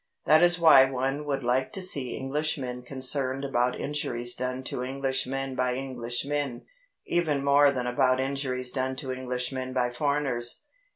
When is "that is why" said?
0.25-0.85